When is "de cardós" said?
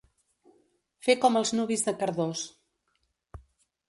1.89-2.41